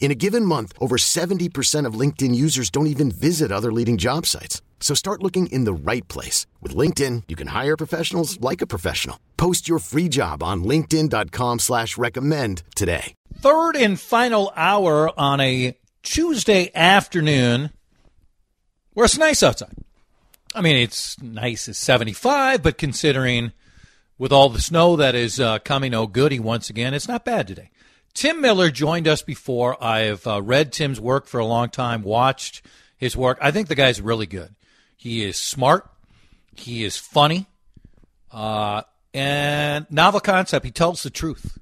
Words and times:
In 0.00 0.10
a 0.10 0.14
given 0.14 0.44
month, 0.44 0.72
over 0.80 0.96
70% 0.96 1.84
of 1.84 1.94
LinkedIn 2.00 2.34
users 2.34 2.70
don't 2.70 2.86
even 2.86 3.10
visit 3.10 3.52
other 3.52 3.70
leading 3.72 3.98
job 3.98 4.24
sites. 4.24 4.62
So 4.80 4.94
start 4.94 5.22
looking 5.22 5.48
in 5.48 5.64
the 5.64 5.72
right 5.74 6.06
place. 6.08 6.46
With 6.62 6.74
LinkedIn, 6.74 7.24
you 7.28 7.36
can 7.36 7.48
hire 7.48 7.76
professionals 7.76 8.40
like 8.40 8.62
a 8.62 8.66
professional. 8.66 9.20
Post 9.36 9.68
your 9.68 9.80
free 9.80 10.08
job 10.08 10.42
on 10.42 10.64
linkedin.com 10.64 11.58
slash 11.58 11.98
recommend 11.98 12.62
today. 12.74 13.12
Third 13.40 13.76
and 13.76 14.00
final 14.00 14.52
hour 14.56 15.12
on 15.18 15.40
a 15.40 15.76
Tuesday 16.02 16.70
afternoon 16.74 17.70
where 18.94 19.04
it's 19.04 19.18
nice 19.18 19.42
outside. 19.42 19.74
I 20.54 20.60
mean, 20.60 20.76
it's 20.76 21.20
nice 21.20 21.68
as 21.68 21.76
75, 21.76 22.62
but 22.62 22.78
considering 22.78 23.52
with 24.16 24.32
all 24.32 24.48
the 24.48 24.60
snow 24.60 24.96
that 24.96 25.14
is 25.14 25.38
uh, 25.38 25.58
coming, 25.60 25.92
oh 25.94 26.06
goody, 26.06 26.40
once 26.40 26.70
again, 26.70 26.94
it's 26.94 27.06
not 27.06 27.24
bad 27.24 27.46
today. 27.46 27.70
Tim 28.14 28.40
Miller 28.40 28.70
joined 28.70 29.06
us 29.06 29.22
before. 29.22 29.82
I've 29.82 30.26
uh, 30.26 30.42
read 30.42 30.72
Tim's 30.72 31.00
work 31.00 31.26
for 31.26 31.38
a 31.38 31.46
long 31.46 31.68
time, 31.68 32.02
watched 32.02 32.64
his 32.96 33.16
work. 33.16 33.38
I 33.40 33.50
think 33.50 33.68
the 33.68 33.74
guy's 33.74 34.00
really 34.00 34.26
good. 34.26 34.54
He 34.96 35.24
is 35.24 35.36
smart. 35.36 35.88
He 36.54 36.84
is 36.84 36.96
funny. 36.96 37.46
Uh, 38.30 38.82
and 39.14 39.86
novel 39.90 40.20
concept. 40.20 40.64
He 40.64 40.72
tells 40.72 41.02
the 41.02 41.10
truth. 41.10 41.58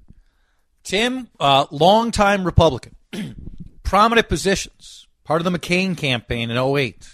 Tim, 0.82 1.28
uh, 1.40 1.66
longtime 1.70 2.44
Republican, 2.44 2.94
prominent 3.82 4.28
positions, 4.28 5.06
part 5.24 5.40
of 5.40 5.50
the 5.50 5.58
McCain 5.58 5.96
campaign 5.96 6.50
in 6.50 6.56
08, 6.56 7.08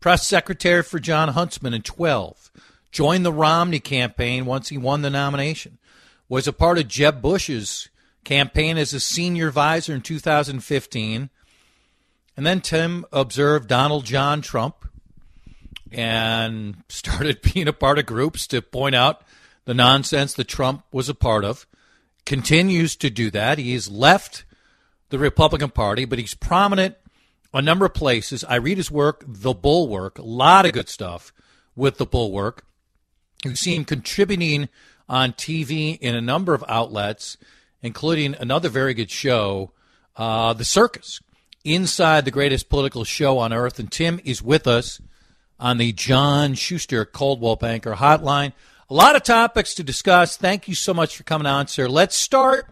press 0.00 0.26
secretary 0.26 0.82
for 0.82 0.98
Jon 0.98 1.28
Huntsman 1.28 1.74
in 1.74 1.82
12, 1.82 2.50
joined 2.92 3.24
the 3.24 3.32
Romney 3.32 3.80
campaign 3.80 4.44
once 4.44 4.68
he 4.68 4.76
won 4.78 5.02
the 5.02 5.10
nomination, 5.10 5.78
was 6.28 6.46
a 6.46 6.52
part 6.52 6.78
of 6.78 6.88
Jeb 6.88 7.22
Bush's 7.22 7.88
campaign 8.24 8.78
as 8.78 8.92
a 8.92 9.00
senior 9.00 9.48
advisor 9.48 9.94
in 9.94 10.02
2015. 10.02 11.30
And 12.36 12.46
then 12.46 12.60
Tim 12.60 13.04
observed 13.12 13.68
Donald 13.68 14.04
John 14.04 14.40
Trump 14.40 14.88
and 15.92 16.76
started 16.88 17.42
being 17.42 17.68
a 17.68 17.72
part 17.72 17.98
of 17.98 18.06
groups 18.06 18.46
to 18.48 18.62
point 18.62 18.94
out 18.94 19.22
the 19.64 19.74
nonsense 19.74 20.34
that 20.34 20.48
Trump 20.48 20.84
was 20.92 21.08
a 21.08 21.14
part 21.14 21.44
of. 21.44 21.66
Continues 22.26 22.96
to 22.96 23.10
do 23.10 23.30
that. 23.30 23.58
He's 23.58 23.88
left 23.88 24.44
the 25.08 25.18
Republican 25.18 25.70
Party, 25.70 26.04
but 26.04 26.18
he's 26.18 26.34
prominent 26.34 26.96
a 27.52 27.60
number 27.60 27.84
of 27.84 27.94
places. 27.94 28.44
I 28.44 28.56
read 28.56 28.76
his 28.76 28.90
work, 28.90 29.24
The 29.26 29.54
Bulwark, 29.54 30.18
a 30.18 30.22
lot 30.22 30.66
of 30.66 30.72
good 30.72 30.88
stuff 30.88 31.32
with 31.74 31.98
The 31.98 32.06
Bulwark. 32.06 32.64
You 33.44 33.56
see 33.56 33.74
him 33.74 33.84
contributing 33.84 34.68
on 35.08 35.32
TV 35.32 35.98
in 35.98 36.14
a 36.14 36.20
number 36.20 36.54
of 36.54 36.64
outlets 36.68 37.36
including 37.82 38.34
another 38.38 38.68
very 38.68 38.94
good 38.94 39.10
show, 39.10 39.72
uh, 40.16 40.52
The 40.52 40.64
Circus, 40.64 41.20
inside 41.64 42.24
the 42.24 42.30
greatest 42.30 42.68
political 42.68 43.04
show 43.04 43.38
on 43.38 43.52
earth. 43.52 43.78
And 43.78 43.90
Tim 43.90 44.20
is 44.24 44.42
with 44.42 44.66
us 44.66 45.00
on 45.58 45.78
the 45.78 45.92
John 45.92 46.54
Schuster 46.54 47.04
Coldwell 47.04 47.56
Banker 47.56 47.94
Hotline. 47.94 48.52
A 48.88 48.94
lot 48.94 49.14
of 49.14 49.22
topics 49.22 49.74
to 49.74 49.82
discuss. 49.82 50.36
Thank 50.36 50.66
you 50.66 50.74
so 50.74 50.92
much 50.92 51.16
for 51.16 51.22
coming 51.22 51.46
on, 51.46 51.68
sir. 51.68 51.88
Let's 51.88 52.16
start 52.16 52.66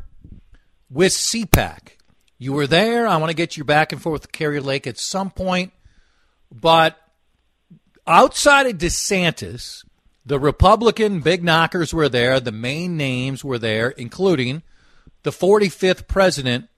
with 0.91 1.13
CPAC. 1.13 1.91
You 2.39 2.53
were 2.53 2.67
there. 2.67 3.07
I 3.07 3.17
want 3.17 3.31
to 3.31 3.37
get 3.37 3.57
you 3.57 3.65
back 3.65 3.93
and 3.93 4.01
forth 4.01 4.23
with 4.23 4.33
Kari 4.33 4.61
Lake 4.61 4.87
at 4.87 4.99
some 4.99 5.31
point. 5.31 5.73
But 6.51 6.97
outside 8.07 8.67
of 8.67 8.79
DeSantis, 8.79 9.85
the 10.25 10.39
Republican 10.39 11.21
big 11.21 11.45
knockers 11.45 11.93
were 11.93 12.09
there. 12.09 12.41
The 12.41 12.53
main 12.53 12.97
names 12.97 13.45
were 13.45 13.59
there, 13.59 13.91
including 13.91 14.63
the 15.29 15.47
45th 15.47 16.09
president 16.09 16.71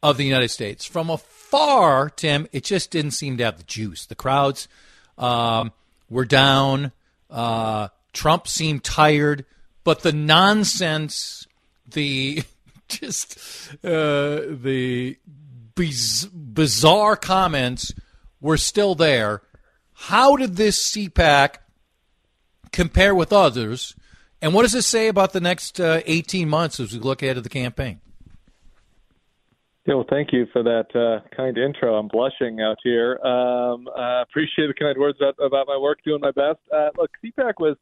of 0.00 0.16
the 0.16 0.22
United 0.22 0.50
States. 0.50 0.84
From 0.84 1.10
afar, 1.10 2.08
Tim, 2.08 2.46
it 2.52 2.62
just 2.62 2.92
didn't 2.92 3.10
seem 3.10 3.36
to 3.38 3.44
have 3.44 3.58
the 3.58 3.64
juice. 3.64 4.06
The 4.06 4.14
crowds 4.14 4.68
um, 5.18 5.72
were 6.08 6.24
down. 6.24 6.92
Uh, 7.28 7.88
Trump 8.12 8.46
seemed 8.46 8.84
tired, 8.84 9.44
but 9.82 10.02
the 10.02 10.12
nonsense, 10.12 11.48
the 11.90 12.44
just 12.88 13.38
uh, 13.82 14.38
the 14.50 15.18
biz- 15.74 16.26
bizarre 16.26 17.16
comments 17.16 17.92
were 18.40 18.56
still 18.56 18.94
there. 18.94 19.42
How 19.94 20.36
did 20.36 20.54
this 20.54 20.92
CPAC 20.92 21.56
compare 22.70 23.16
with 23.16 23.32
others? 23.32 23.96
And 24.46 24.54
what 24.54 24.62
does 24.62 24.70
this 24.70 24.86
say 24.86 25.08
about 25.08 25.32
the 25.32 25.40
next 25.40 25.80
uh, 25.80 26.02
18 26.06 26.48
months 26.48 26.78
as 26.78 26.92
we 26.92 27.00
look 27.00 27.20
ahead 27.20 27.34
to 27.34 27.42
the 27.42 27.48
campaign? 27.48 28.00
Yeah, 29.84 29.94
well, 29.94 30.06
thank 30.08 30.32
you 30.32 30.46
for 30.52 30.62
that 30.62 30.86
uh, 30.94 31.28
kind 31.36 31.58
intro. 31.58 31.96
I'm 31.96 32.06
blushing 32.06 32.60
out 32.60 32.76
here. 32.84 33.18
Um, 33.24 33.88
uh, 33.88 34.22
appreciate 34.22 34.68
the 34.68 34.74
kind 34.78 34.96
words 34.98 35.18
about, 35.20 35.34
about 35.44 35.66
my 35.66 35.76
work, 35.76 35.98
doing 36.04 36.20
my 36.20 36.30
best. 36.30 36.60
Uh, 36.72 36.90
look, 36.96 37.10
CPAC 37.24 37.54
was 37.58 37.76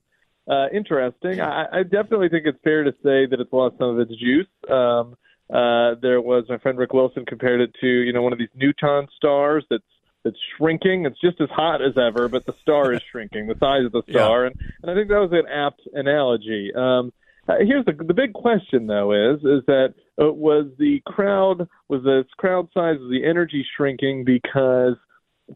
uh, 0.48 0.75
interesting. 0.75 1.42
I, 1.42 1.66
I 1.70 1.82
definitely 1.82 2.30
think 2.30 2.47
it's 2.47 2.56
fair 2.64 2.82
to 2.82 2.92
say 3.02 3.26
that 3.26 3.36
it's 3.38 3.52
lost 3.52 3.76
some 3.76 3.91
of 3.91 3.98
its 3.98 4.19
juice. 4.19 4.46
Um, 4.70 5.19
uh, 5.50 6.00
there 6.00 6.22
was 6.22 6.46
my 6.48 6.56
friend 6.56 6.78
Rick 6.78 6.94
Wilson 6.94 7.26
compared 7.26 7.60
it 7.60 7.75
to 7.82 7.86
you 7.86 8.14
know 8.14 8.22
one 8.22 8.32
of 8.32 8.38
these 8.38 8.48
neutron 8.54 9.06
stars 9.19 9.66
that's 9.69 9.84
that's 10.24 10.36
shrinking. 10.56 11.06
It's 11.06 11.20
just 11.20 11.40
as 11.40 11.48
hot 11.50 11.82
as 11.82 11.96
ever, 11.96 12.28
but 12.28 12.46
the 12.46 12.54
star 12.62 12.92
is 12.92 13.00
shrinking, 13.12 13.46
the 13.46 13.58
size 13.60 13.84
of 13.84 13.92
the 13.92 14.02
star, 14.10 14.42
yeah. 14.42 14.46
and 14.48 14.72
and 14.82 14.90
I 14.90 14.94
think 14.94 15.08
that 15.08 15.20
was 15.20 15.32
an 15.32 15.46
apt 15.50 15.82
analogy. 15.92 16.72
Um, 16.74 17.12
uh, 17.48 17.56
here's 17.60 17.84
the 17.84 17.92
the 17.92 18.14
big 18.14 18.32
question 18.32 18.86
though 18.86 19.12
is 19.12 19.38
is 19.40 19.64
that 19.66 19.94
uh, 20.20 20.32
was 20.32 20.66
the 20.78 21.00
crowd 21.06 21.68
was 21.88 22.02
the 22.02 22.24
crowd 22.38 22.68
size 22.72 22.96
was 22.98 23.10
the 23.10 23.28
energy 23.28 23.64
shrinking 23.76 24.24
because 24.24 24.96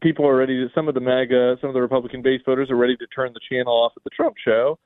people 0.01 0.27
are 0.27 0.35
ready 0.35 0.63
to 0.63 0.67
some 0.75 0.87
of 0.87 0.93
the 0.93 0.99
MAGA 0.99 1.57
some 1.61 1.69
of 1.69 1.73
the 1.73 1.81
Republican 1.81 2.21
base 2.21 2.41
voters 2.45 2.69
are 2.69 2.75
ready 2.75 2.95
to 2.97 3.07
turn 3.07 3.33
the 3.33 3.39
channel 3.49 3.73
off 3.73 3.93
at 3.97 4.03
the 4.03 4.11
Trump 4.11 4.35
show, 4.43 4.77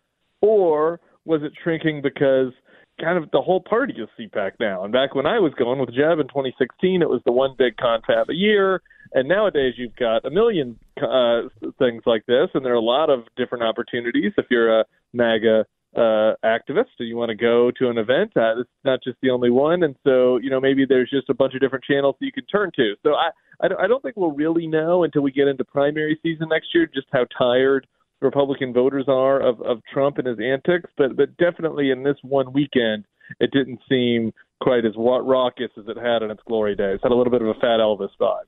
or 0.41 1.01
was 1.25 1.41
it 1.43 1.51
shrinking 1.61 2.01
because 2.01 2.53
kind 3.01 3.21
of 3.21 3.29
the 3.31 3.41
whole 3.41 3.61
party 3.61 3.93
is 3.93 4.09
CPAC 4.19 4.51
now. 4.59 4.83
And 4.83 4.93
back 4.93 5.15
when 5.15 5.25
I 5.25 5.39
was 5.39 5.53
going 5.57 5.79
with 5.79 5.89
Jeb 5.89 6.19
in 6.19 6.27
2016, 6.27 7.01
it 7.01 7.09
was 7.09 7.21
the 7.25 7.31
one 7.31 7.55
big 7.57 7.75
confab 7.77 8.29
a 8.29 8.35
year. 8.35 8.81
And 9.13 9.27
nowadays, 9.27 9.75
you've 9.77 9.95
got 9.95 10.25
a 10.25 10.31
million 10.31 10.79
uh, 10.97 11.43
things 11.77 12.03
like 12.05 12.25
this, 12.25 12.49
and 12.53 12.65
there 12.65 12.73
are 12.73 12.75
a 12.75 12.81
lot 12.81 13.09
of 13.09 13.25
different 13.37 13.63
opportunities. 13.63 14.33
If 14.37 14.47
you're 14.49 14.79
a 14.79 14.85
MAGA 15.13 15.65
uh, 15.95 16.33
activist 16.43 16.89
and 16.97 17.07
you 17.07 17.15
want 17.15 17.29
to 17.29 17.35
go 17.35 17.71
to 17.77 17.89
an 17.89 17.97
event, 17.97 18.31
uh, 18.35 18.61
it's 18.61 18.69
not 18.83 18.99
just 19.03 19.17
the 19.21 19.29
only 19.29 19.51
one. 19.51 19.83
And 19.83 19.95
so, 20.03 20.37
you 20.37 20.49
know, 20.49 20.59
maybe 20.59 20.85
there's 20.87 21.09
just 21.09 21.29
a 21.29 21.33
bunch 21.33 21.53
of 21.53 21.61
different 21.61 21.83
channels 21.83 22.15
that 22.19 22.25
you 22.25 22.31
can 22.31 22.45
turn 22.45 22.71
to. 22.75 22.95
So 23.03 23.11
I, 23.11 23.29
I 23.61 23.87
don't 23.87 24.01
think 24.01 24.17
we'll 24.17 24.31
really 24.31 24.65
know 24.65 25.03
until 25.03 25.21
we 25.21 25.31
get 25.31 25.47
into 25.47 25.63
primary 25.63 26.19
season 26.23 26.49
next 26.49 26.69
year 26.73 26.89
just 26.91 27.07
how 27.11 27.25
tired 27.37 27.85
Republican 28.21 28.73
voters 28.73 29.05
are 29.07 29.39
of, 29.39 29.61
of 29.61 29.81
Trump 29.93 30.17
and 30.17 30.27
his 30.27 30.39
antics. 30.39 30.89
But 30.97 31.15
but 31.15 31.37
definitely 31.37 31.91
in 31.91 32.03
this 32.03 32.17
one 32.23 32.51
weekend, 32.53 33.05
it 33.39 33.51
didn't 33.51 33.79
seem 33.87 34.33
quite 34.61 34.85
as 34.85 34.93
raucous 34.97 35.69
as 35.77 35.85
it 35.87 35.97
had 35.97 36.23
in 36.23 36.31
its 36.31 36.41
glory 36.47 36.75
days. 36.75 36.99
Had 37.03 37.11
a 37.11 37.15
little 37.15 37.31
bit 37.31 37.41
of 37.41 37.49
a 37.49 37.53
Fat 37.55 37.79
Elvis 37.79 38.09
vibe. 38.19 38.47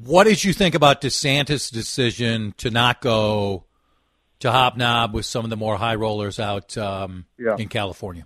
What 0.00 0.24
did 0.24 0.42
you 0.42 0.54
think 0.54 0.74
about 0.74 1.02
DeSantis' 1.02 1.70
decision 1.70 2.54
to 2.56 2.70
not 2.70 3.02
go 3.02 3.66
to 4.38 4.50
hobnob 4.50 5.12
with 5.12 5.26
some 5.26 5.44
of 5.44 5.50
the 5.50 5.56
more 5.56 5.76
high 5.76 5.96
rollers 5.96 6.40
out 6.40 6.78
um, 6.78 7.26
yeah. 7.38 7.56
in 7.58 7.68
California? 7.68 8.24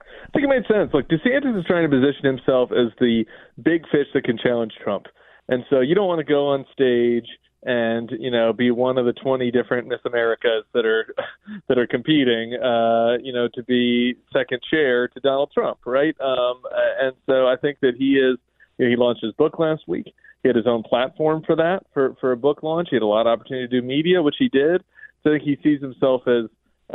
I 0.00 0.28
think 0.32 0.44
it 0.44 0.48
made 0.48 0.66
sense. 0.72 0.92
Look, 0.94 1.08
DeSantis 1.08 1.58
is 1.58 1.64
trying 1.66 1.90
to 1.90 1.96
position 1.96 2.24
himself 2.24 2.70
as 2.70 2.92
the 3.00 3.24
big 3.60 3.82
fish 3.90 4.06
that 4.14 4.22
can 4.22 4.38
challenge 4.38 4.74
Trump. 4.82 5.06
And 5.48 5.64
so 5.70 5.80
you 5.80 5.96
don't 5.96 6.06
want 6.06 6.20
to 6.20 6.24
go 6.24 6.48
on 6.48 6.64
stage 6.72 7.26
and 7.64 8.12
you 8.20 8.30
know 8.30 8.52
be 8.52 8.70
one 8.70 8.96
of 8.96 9.06
the 9.06 9.12
20 9.12 9.50
different 9.50 9.88
Miss 9.88 9.98
Americas 10.04 10.64
that 10.72 10.86
are 10.86 11.12
that 11.68 11.78
are 11.78 11.86
competing 11.86 12.54
uh 12.54 13.16
you 13.22 13.32
know 13.32 13.48
to 13.54 13.62
be 13.64 14.14
second 14.32 14.60
chair 14.70 15.08
to 15.08 15.20
Donald 15.20 15.50
Trump 15.52 15.78
right 15.86 16.14
um 16.20 16.62
and 17.00 17.16
so 17.24 17.46
I 17.48 17.56
think 17.56 17.80
that 17.80 17.94
he 17.98 18.18
is 18.18 18.36
you 18.78 18.84
know, 18.84 18.90
he 18.90 18.96
launched 18.96 19.24
his 19.24 19.32
book 19.32 19.58
last 19.58 19.82
week 19.88 20.12
he 20.46 20.48
had 20.48 20.56
his 20.56 20.66
own 20.66 20.82
platform 20.82 21.42
for 21.44 21.56
that 21.56 21.80
for 21.92 22.14
for 22.20 22.30
a 22.32 22.36
book 22.36 22.62
launch 22.62 22.88
he 22.90 22.96
had 22.96 23.02
a 23.02 23.06
lot 23.06 23.26
of 23.26 23.38
opportunity 23.38 23.66
to 23.66 23.80
do 23.80 23.86
media 23.86 24.22
which 24.22 24.36
he 24.38 24.48
did 24.48 24.82
so 25.22 25.30
I 25.30 25.38
think 25.38 25.42
he 25.42 25.58
sees 25.62 25.80
himself 25.80 26.22
as 26.28 26.44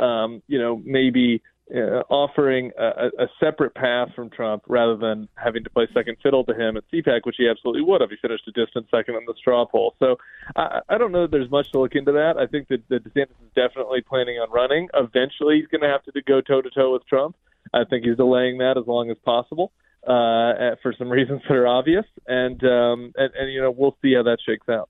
um 0.00 0.42
you 0.48 0.58
know 0.58 0.80
maybe 0.84 1.42
uh, 1.74 2.02
offering 2.10 2.70
a, 2.78 3.06
a 3.18 3.26
separate 3.40 3.74
path 3.74 4.08
from 4.14 4.28
Trump 4.28 4.62
rather 4.68 4.96
than 4.96 5.28
having 5.36 5.64
to 5.64 5.70
play 5.70 5.86
second 5.94 6.16
fiddle 6.22 6.44
to 6.44 6.52
him 6.52 6.76
at 6.76 6.84
CPAC, 6.92 7.20
which 7.22 7.36
he 7.38 7.48
absolutely 7.48 7.82
would 7.82 8.00
have. 8.00 8.10
He 8.10 8.16
finished 8.20 8.46
a 8.48 8.52
distant 8.52 8.86
second 8.90 9.14
in 9.14 9.24
the 9.26 9.34
straw 9.38 9.64
poll. 9.64 9.94
So 9.98 10.16
I, 10.56 10.80
I 10.88 10.98
don't 10.98 11.12
know 11.12 11.22
that 11.22 11.30
there's 11.30 11.50
much 11.50 11.70
to 11.72 11.80
look 11.80 11.94
into 11.94 12.12
that. 12.12 12.34
I 12.36 12.46
think 12.46 12.68
that, 12.68 12.86
that 12.88 13.04
DeSantis 13.04 13.40
is 13.42 13.52
definitely 13.54 14.02
planning 14.02 14.36
on 14.36 14.50
running. 14.50 14.88
Eventually, 14.92 15.60
he's 15.60 15.68
going 15.68 15.80
to 15.80 15.88
have 15.88 16.02
to 16.02 16.22
go 16.22 16.40
toe 16.42 16.60
to 16.60 16.68
toe 16.68 16.92
with 16.92 17.06
Trump. 17.06 17.36
I 17.72 17.84
think 17.88 18.04
he's 18.04 18.16
delaying 18.16 18.58
that 18.58 18.76
as 18.76 18.86
long 18.86 19.10
as 19.10 19.16
possible 19.24 19.72
uh, 20.06 20.76
for 20.82 20.94
some 20.98 21.08
reasons 21.08 21.42
that 21.48 21.54
are 21.54 21.66
obvious, 21.66 22.04
and, 22.26 22.62
um, 22.64 23.12
and 23.16 23.32
and 23.34 23.52
you 23.52 23.60
know 23.60 23.70
we'll 23.70 23.96
see 24.02 24.14
how 24.14 24.22
that 24.24 24.38
shakes 24.44 24.68
out. 24.68 24.88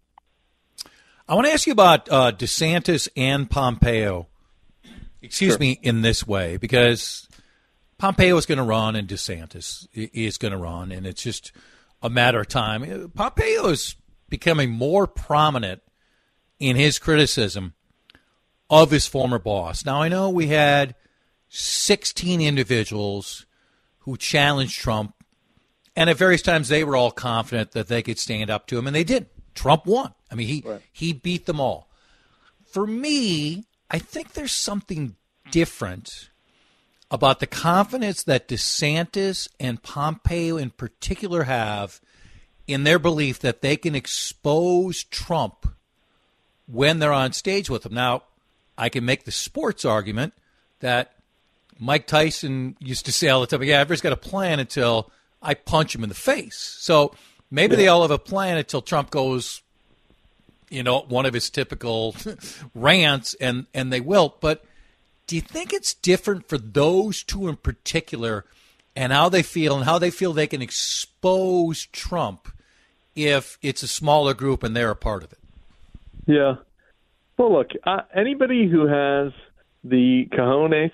I 1.29 1.35
want 1.35 1.47
to 1.47 1.53
ask 1.53 1.67
you 1.67 1.73
about 1.73 2.11
uh, 2.11 2.32
DeSantis 2.32 3.09
and 3.17 3.49
Pompeo 3.49 4.29
excuse 5.23 5.53
sure. 5.53 5.59
me, 5.59 5.79
in 5.82 6.03
this 6.03 6.26
way 6.26 6.56
because 6.56 7.29
Pompeo 7.99 8.37
is 8.37 8.47
going 8.47 8.59
to 8.59 8.64
run 8.64 8.97
and 8.97 9.09
DeSantis 9.09 9.87
is 9.94 10.37
going 10.37 10.53
to 10.53 10.59
run, 10.59 10.93
and 10.93 11.06
it's 11.06 11.23
just 11.23 11.53
a 12.03 12.11
matter 12.11 12.41
of 12.41 12.49
time. 12.49 13.11
Pompeo 13.14 13.69
is 13.69 13.97
becoming 14.29 14.70
more 14.70 15.06
prominent 15.06 15.82
in 16.59 16.76
his 16.76 16.99
criticism 16.99 17.75
of 18.69 18.91
his 18.91 19.06
former 19.06 19.38
boss. 19.38 19.85
Now, 19.85 20.03
I 20.03 20.09
know 20.09 20.31
we 20.31 20.49
had 20.49 20.94
16 21.49 22.41
individuals 22.41 23.47
who 24.02 24.16
challenged 24.16 24.78
Trump, 24.78 25.14
and 25.96 26.10
at 26.10 26.16
various 26.16 26.43
times 26.43 26.69
they 26.69 26.84
were 26.84 26.96
all 26.96 27.10
confident 27.10 27.72
that 27.72 27.88
they 27.88 28.02
could 28.02 28.19
stand 28.19 28.50
up 28.50 28.66
to 28.66 28.78
him, 28.78 28.87
and 28.87 28.94
they 28.94 29.04
did. 29.04 29.26
Trump 29.54 29.87
won. 29.87 30.12
I 30.31 30.34
mean, 30.34 30.49
he 30.49 30.62
right. 30.64 30.81
he 30.93 31.12
beat 31.12 31.46
them 31.46 31.60
all. 31.60 31.88
For 32.64 32.87
me, 32.87 33.64
I 33.90 33.99
think 33.99 34.32
there's 34.32 34.52
something 34.52 35.16
different 35.50 36.31
about 37.10 37.40
the 37.40 37.46
confidence 37.46 38.22
that 38.22 38.49
DeSantis 38.49 39.46
and 39.60 39.82
Pompeo 39.82 40.56
in 40.56 40.70
particular 40.70 41.43
have 41.43 42.00
in 42.66 42.84
their 42.84 42.99
belief 42.99 43.38
that 43.40 43.60
they 43.60 43.76
can 43.76 43.94
expose 43.94 45.04
Trump 45.04 45.69
when 46.66 46.99
they're 46.99 47.12
on 47.12 47.34
stage 47.34 47.69
with 47.69 47.84
him. 47.84 47.93
Now, 47.93 48.22
I 48.78 48.88
can 48.88 49.04
make 49.04 49.25
the 49.25 49.31
sports 49.31 49.84
argument 49.84 50.32
that 50.81 51.12
Mike 51.82 52.06
Tyson 52.06 52.76
used 52.79 53.06
to 53.06 53.12
say 53.12 53.29
all 53.29 53.40
the 53.40 53.46
time, 53.46 53.62
yeah, 53.62 53.81
everybody's 53.81 54.00
got 54.00 54.12
a 54.12 54.17
plan 54.17 54.61
until 54.61 55.11
I 55.43 55.55
punch 55.55 55.94
him 55.94 56.02
in 56.02 56.08
the 56.08 56.14
face. 56.14 56.76
So 56.81 57.14
maybe 57.50 57.73
yeah. 57.73 57.79
they 57.79 57.88
all 57.88 58.02
have 58.02 58.11
a 58.11 58.19
plan 58.19 58.56
until 58.56 58.82
Trump 58.82 59.11
goes 59.11 59.62
you 60.73 60.82
know, 60.82 61.00
one 61.00 61.26
of 61.26 61.34
his 61.34 61.50
typical 61.50 62.17
rants, 62.75 63.34
and 63.34 63.67
and 63.75 63.93
they 63.93 64.00
will. 64.00 64.37
But 64.40 64.64
do 65.26 65.37
you 65.37 65.43
think 65.43 65.73
it's 65.73 65.93
different 65.93 66.49
for 66.49 66.56
those 66.56 67.23
two 67.23 67.46
in 67.46 67.56
particular, 67.56 68.46
and 68.96 69.12
how 69.12 69.28
they 69.28 69.43
feel, 69.43 69.76
and 69.76 69.85
how 69.85 69.99
they 69.99 70.11
feel 70.11 70.32
they 70.32 70.46
can 70.46 70.62
expose 70.62 71.87
Trump 71.87 72.49
if 73.14 73.58
it's 73.61 73.82
a 73.82 73.88
smaller 73.88 74.32
group 74.32 74.62
and 74.62 74.75
they're 74.75 74.90
a 74.90 74.96
part 74.96 75.23
of 75.23 75.32
it? 75.32 75.38
Yeah. 76.26 76.55
Well, 77.37 77.52
look, 77.52 77.70
uh, 77.85 78.02
anybody 78.14 78.67
who 78.67 78.87
has 78.87 79.32
the 79.85 80.26
cojones 80.32 80.93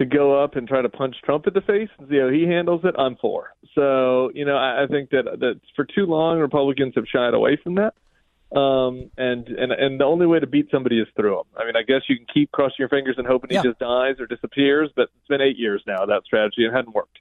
to 0.00 0.06
go 0.06 0.42
up 0.42 0.56
and 0.56 0.66
try 0.66 0.80
to 0.80 0.88
punch 0.88 1.14
Trump 1.22 1.46
in 1.46 1.52
the 1.52 1.60
face 1.60 1.90
and 1.98 2.08
see 2.08 2.18
how 2.18 2.30
he 2.30 2.44
handles 2.44 2.80
it, 2.84 2.94
I'm 2.98 3.16
for. 3.16 3.50
So, 3.74 4.30
you 4.34 4.46
know, 4.46 4.56
I, 4.56 4.84
I 4.84 4.86
think 4.86 5.10
that 5.10 5.24
that 5.40 5.60
for 5.76 5.84
too 5.84 6.06
long 6.06 6.38
Republicans 6.38 6.94
have 6.96 7.04
shied 7.06 7.34
away 7.34 7.58
from 7.62 7.74
that. 7.74 7.92
Um, 8.58 9.10
and 9.18 9.46
and 9.46 9.70
and 9.70 10.00
the 10.00 10.04
only 10.04 10.26
way 10.26 10.40
to 10.40 10.46
beat 10.46 10.70
somebody 10.70 10.98
is 10.98 11.06
through 11.14 11.36
them. 11.36 11.44
I 11.54 11.66
mean, 11.66 11.76
I 11.76 11.82
guess 11.82 12.00
you 12.08 12.16
can 12.16 12.26
keep 12.32 12.50
crossing 12.50 12.76
your 12.78 12.88
fingers 12.88 13.16
and 13.18 13.26
hoping 13.26 13.50
yeah. 13.50 13.60
he 13.60 13.68
just 13.68 13.78
dies 13.78 14.16
or 14.18 14.26
disappears, 14.26 14.90
but 14.96 15.02
it's 15.02 15.28
been 15.28 15.42
eight 15.42 15.58
years 15.58 15.82
now 15.86 16.06
that 16.06 16.22
strategy 16.24 16.64
and 16.64 16.72
it 16.72 16.76
hadn't 16.76 16.94
worked. 16.94 17.18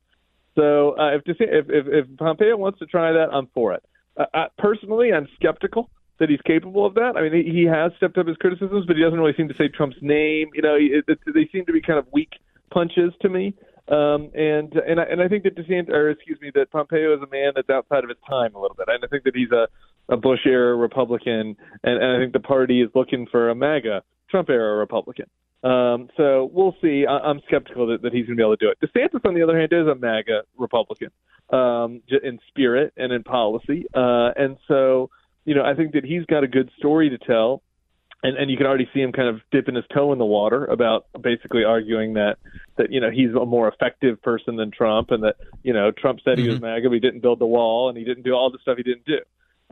So 0.55 0.97
uh, 0.97 1.17
if, 1.17 1.23
if 1.27 1.65
if 1.69 1.85
if 1.87 2.17
Pompeo 2.17 2.55
wants 2.55 2.79
to 2.79 2.85
try 2.85 3.11
that, 3.11 3.27
I'm 3.33 3.47
for 3.53 3.73
it. 3.73 3.83
Uh, 4.15 4.25
I, 4.33 4.45
personally, 4.57 5.11
I'm 5.11 5.27
skeptical 5.35 5.89
that 6.19 6.29
he's 6.29 6.41
capable 6.45 6.85
of 6.85 6.93
that. 6.95 7.15
I 7.17 7.21
mean, 7.21 7.33
he, 7.33 7.51
he 7.51 7.63
has 7.65 7.91
stepped 7.97 8.17
up 8.17 8.27
his 8.27 8.37
criticisms, 8.37 8.85
but 8.87 8.95
he 8.95 9.03
doesn't 9.03 9.19
really 9.19 9.35
seem 9.35 9.49
to 9.49 9.55
say 9.55 9.67
Trump's 9.67 9.97
name. 10.01 10.49
You 10.53 10.61
know, 10.61 10.75
it, 10.75 11.03
it, 11.07 11.19
they 11.33 11.47
seem 11.51 11.65
to 11.65 11.73
be 11.73 11.81
kind 11.81 11.99
of 11.99 12.07
weak 12.11 12.31
punches 12.69 13.13
to 13.21 13.29
me. 13.29 13.53
Um, 13.87 14.29
and 14.35 14.71
and 14.73 14.99
I, 14.99 15.03
and 15.03 15.21
I 15.21 15.27
think 15.27 15.43
that 15.43 15.55
DeSantis, 15.55 15.89
or 15.89 16.11
excuse 16.11 16.39
me, 16.41 16.51
that 16.53 16.71
Pompeo 16.71 17.15
is 17.15 17.21
a 17.23 17.29
man 17.31 17.53
that's 17.55 17.69
outside 17.69 18.03
of 18.03 18.09
his 18.09 18.19
time 18.29 18.53
a 18.53 18.61
little 18.61 18.75
bit. 18.75 18.87
And 18.87 19.03
I 19.03 19.07
think 19.07 19.23
that 19.23 19.35
he's 19.35 19.51
a 19.51 19.67
a 20.09 20.17
Bush 20.17 20.39
era 20.45 20.75
Republican, 20.75 21.55
and, 21.83 22.03
and 22.03 22.17
I 22.17 22.19
think 22.19 22.33
the 22.33 22.39
party 22.39 22.81
is 22.81 22.89
looking 22.95 23.27
for 23.31 23.49
a 23.49 23.55
MAGA 23.55 24.03
Trump 24.29 24.49
era 24.49 24.75
Republican. 24.77 25.25
Um, 25.63 26.09
so 26.17 26.49
we'll 26.53 26.75
see. 26.81 27.05
I, 27.07 27.17
I'm 27.17 27.41
skeptical 27.47 27.87
that, 27.87 28.01
that 28.01 28.13
he's 28.13 28.25
going 28.25 28.37
to 28.37 28.41
be 28.41 28.43
able 28.43 28.57
to 28.57 28.65
do 28.65 28.71
it. 28.71 28.79
DeSantis, 28.81 29.27
on 29.27 29.35
the 29.35 29.43
other 29.43 29.57
hand, 29.57 29.73
is 29.73 29.87
a 29.87 29.95
MAGA 29.95 30.43
Republican 30.57 31.09
um, 31.51 32.01
in 32.23 32.39
spirit 32.47 32.93
and 32.95 33.11
in 33.11 33.23
policy, 33.23 33.85
uh, 33.93 34.31
and 34.35 34.57
so 34.67 35.09
you 35.45 35.55
know 35.55 35.63
I 35.63 35.73
think 35.73 35.93
that 35.93 36.05
he's 36.05 36.25
got 36.25 36.43
a 36.43 36.47
good 36.47 36.69
story 36.77 37.09
to 37.09 37.17
tell 37.17 37.61
and 38.23 38.37
and 38.37 38.51
you 38.51 38.57
can 38.57 38.65
already 38.65 38.89
see 38.93 38.99
him 38.99 39.11
kind 39.11 39.27
of 39.27 39.41
dipping 39.51 39.75
his 39.75 39.85
toe 39.93 40.11
in 40.11 40.19
the 40.19 40.25
water 40.25 40.65
about 40.65 41.05
basically 41.21 41.63
arguing 41.63 42.13
that 42.13 42.37
that 42.77 42.91
you 42.91 42.99
know 42.99 43.09
he's 43.09 43.29
a 43.31 43.45
more 43.45 43.67
effective 43.67 44.21
person 44.21 44.55
than 44.55 44.71
Trump, 44.71 45.11
and 45.11 45.23
that 45.23 45.35
you 45.63 45.73
know 45.73 45.91
Trump 45.91 46.19
said 46.23 46.33
mm-hmm. 46.33 46.41
he 46.41 46.47
was 46.49 46.57
mm-hmm. 46.57 46.65
MAGA, 46.65 46.89
but 46.89 46.93
he 46.93 46.99
didn't 46.99 47.21
build 47.21 47.39
the 47.39 47.45
wall, 47.45 47.89
and 47.89 47.97
he 47.97 48.03
didn't 48.03 48.23
do 48.23 48.33
all 48.33 48.51
the 48.51 48.59
stuff 48.61 48.77
he 48.77 48.83
didn't 48.83 49.05
do. 49.05 49.19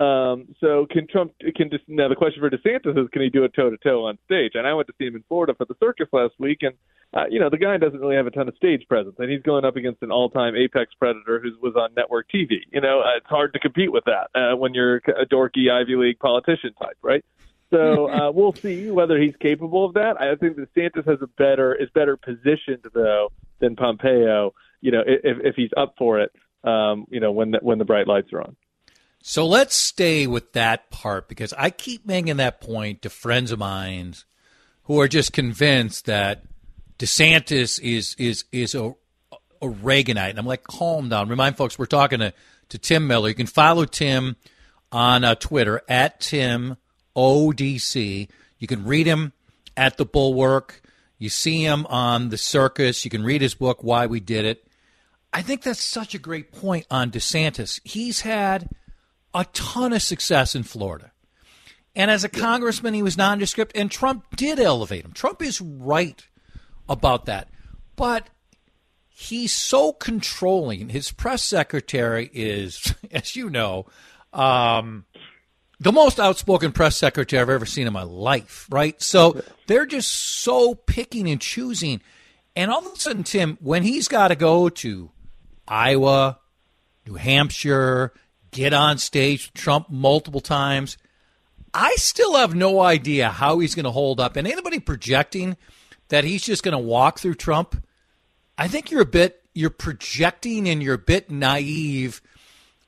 Um, 0.03 0.53
so 0.61 0.85
can 0.89 1.07
Trump 1.07 1.33
can 1.55 1.71
just 1.71 1.83
now 1.87 2.07
the 2.07 2.15
question 2.15 2.39
for 2.39 2.49
DeSantis 2.49 3.03
is 3.03 3.09
can 3.11 3.23
he 3.23 3.29
do 3.29 3.43
a 3.43 3.49
toe 3.49 3.69
to 3.69 3.77
toe 3.77 4.05
on 4.05 4.17
stage? 4.25 4.51
And 4.53 4.67
I 4.67 4.73
went 4.73 4.87
to 4.87 4.93
see 4.99 5.07
him 5.07 5.15
in 5.15 5.23
Florida 5.27 5.55
for 5.57 5.65
the 5.65 5.75
circus 5.79 6.07
last 6.13 6.35
week, 6.37 6.59
and 6.61 6.75
uh, 7.15 7.25
you 7.29 7.39
know 7.39 7.49
the 7.49 7.57
guy 7.57 7.77
doesn't 7.77 7.99
really 7.99 8.15
have 8.15 8.27
a 8.27 8.31
ton 8.31 8.47
of 8.47 8.55
stage 8.55 8.83
presence, 8.87 9.15
and 9.17 9.31
he's 9.31 9.41
going 9.41 9.65
up 9.65 9.75
against 9.75 10.03
an 10.03 10.11
all-time 10.11 10.55
apex 10.55 10.93
predator 10.99 11.41
who 11.41 11.49
was 11.61 11.75
on 11.75 11.95
network 11.95 12.27
TV. 12.29 12.59
You 12.71 12.79
know, 12.79 12.99
uh, 12.99 13.17
it's 13.17 13.25
hard 13.25 13.53
to 13.53 13.59
compete 13.59 13.91
with 13.91 14.03
that 14.05 14.29
uh, 14.39 14.55
when 14.55 14.75
you're 14.75 14.97
a 14.97 15.25
dorky 15.25 15.71
Ivy 15.71 15.95
League 15.95 16.19
politician 16.19 16.73
type, 16.79 16.97
right? 17.01 17.25
So 17.69 18.09
uh, 18.09 18.31
we'll 18.31 18.53
see 18.53 18.89
whether 18.91 19.19
he's 19.19 19.35
capable 19.39 19.85
of 19.85 19.93
that. 19.95 20.19
I 20.21 20.35
think 20.35 20.57
DeSantis 20.57 21.05
has 21.05 21.21
a 21.21 21.27
better 21.27 21.75
is 21.75 21.89
better 21.93 22.15
positioned 22.15 22.85
though 22.93 23.31
than 23.59 23.75
Pompeo. 23.75 24.53
You 24.79 24.91
know, 24.91 25.03
if 25.05 25.37
if 25.43 25.55
he's 25.55 25.71
up 25.75 25.95
for 25.97 26.19
it, 26.19 26.31
um, 26.63 27.05
you 27.09 27.19
know, 27.19 27.31
when 27.31 27.51
the, 27.51 27.59
when 27.61 27.77
the 27.77 27.85
bright 27.85 28.07
lights 28.07 28.31
are 28.31 28.41
on. 28.41 28.55
So 29.21 29.45
let's 29.45 29.75
stay 29.75 30.27
with 30.27 30.53
that 30.53 30.89
part 30.89 31.27
because 31.27 31.53
I 31.57 31.69
keep 31.69 32.05
making 32.05 32.37
that 32.37 32.61
point 32.61 33.01
to 33.01 33.09
friends 33.09 33.51
of 33.51 33.59
mine 33.59 34.15
who 34.83 35.01
are 35.01 35.07
just 35.09 35.33
convinced 35.33 36.05
that 36.05 36.43
DeSantis 36.97 37.79
is 37.81 38.15
is 38.17 38.45
is 38.51 38.75
a, 38.75 38.93
a 39.61 39.67
Reaganite. 39.67 40.29
And 40.29 40.39
I'm 40.39 40.45
like, 40.45 40.63
calm 40.63 41.09
down. 41.09 41.27
Remind 41.27 41.57
folks, 41.57 41.77
we're 41.77 41.85
talking 41.85 42.19
to, 42.19 42.33
to 42.69 42.77
Tim 42.77 43.07
Miller. 43.07 43.29
You 43.29 43.35
can 43.35 43.47
follow 43.47 43.83
Tim 43.83 44.37
on 44.91 45.23
uh, 45.25 45.35
Twitter 45.35 45.81
at 45.89 46.21
Tim 46.21 46.77
ODC. 47.17 48.29
You 48.59 48.67
can 48.67 48.85
read 48.85 49.07
him 49.07 49.33
at 49.75 49.97
the 49.97 50.05
Bulwark. 50.05 50.81
You 51.17 51.29
see 51.29 51.63
him 51.63 51.85
on 51.87 52.29
the 52.29 52.37
circus. 52.37 53.03
You 53.03 53.11
can 53.11 53.23
read 53.23 53.41
his 53.41 53.55
book, 53.55 53.83
Why 53.83 54.05
We 54.05 54.19
Did 54.19 54.45
It. 54.45 54.67
I 55.33 55.41
think 55.41 55.63
that's 55.63 55.83
such 55.83 56.15
a 56.15 56.19
great 56.19 56.51
point 56.51 56.85
on 56.89 57.11
DeSantis. 57.11 57.81
He's 57.83 58.21
had 58.21 58.69
a 59.33 59.45
ton 59.45 59.93
of 59.93 60.01
success 60.01 60.55
in 60.55 60.63
Florida. 60.63 61.11
And 61.95 62.11
as 62.11 62.23
a 62.23 62.29
congressman, 62.29 62.93
he 62.93 63.01
was 63.01 63.17
nondescript, 63.17 63.75
and 63.75 63.89
Trump 63.89 64.35
did 64.35 64.59
elevate 64.59 65.03
him. 65.03 65.13
Trump 65.13 65.41
is 65.41 65.59
right 65.59 66.25
about 66.87 67.25
that. 67.25 67.49
But 67.95 68.29
he's 69.09 69.51
so 69.51 69.91
controlling. 69.91 70.89
His 70.89 71.11
press 71.11 71.43
secretary 71.43 72.29
is, 72.33 72.93
as 73.11 73.35
you 73.35 73.49
know, 73.49 73.87
um, 74.31 75.05
the 75.79 75.91
most 75.91 76.19
outspoken 76.19 76.71
press 76.71 76.97
secretary 76.97 77.41
I've 77.41 77.49
ever 77.49 77.65
seen 77.65 77.87
in 77.87 77.93
my 77.93 78.03
life, 78.03 78.67
right? 78.69 78.99
So 79.01 79.41
they're 79.67 79.85
just 79.85 80.11
so 80.11 80.73
picking 80.73 81.29
and 81.29 81.39
choosing. 81.39 82.01
And 82.55 82.71
all 82.71 82.85
of 82.85 82.93
a 82.93 82.99
sudden, 82.99 83.23
Tim, 83.23 83.57
when 83.61 83.83
he's 83.83 84.07
got 84.07 84.29
to 84.29 84.35
go 84.35 84.69
to 84.69 85.11
Iowa, 85.67 86.39
New 87.05 87.15
Hampshire, 87.15 88.13
get 88.51 88.73
on 88.73 88.97
stage 88.97 89.47
with 89.47 89.53
Trump 89.53 89.89
multiple 89.89 90.41
times, 90.41 90.97
I 91.73 91.93
still 91.97 92.35
have 92.35 92.55
no 92.55 92.79
idea 92.81 93.29
how 93.29 93.59
he's 93.59 93.75
going 93.75 93.83
to 93.83 93.91
hold 93.91 94.19
up. 94.19 94.35
And 94.35 94.47
anybody 94.47 94.79
projecting 94.79 95.57
that 96.07 96.23
he's 96.23 96.43
just 96.43 96.63
going 96.63 96.71
to 96.71 96.79
walk 96.79 97.19
through 97.19 97.35
Trump, 97.35 97.83
I 98.57 98.67
think 98.67 98.89
you're 98.89 99.01
a 99.01 99.05
bit, 99.05 99.43
you're 99.53 99.69
projecting 99.69 100.67
and 100.67 100.81
you're 100.81 100.95
a 100.95 100.99
bit 100.99 101.29
naive 101.29 102.21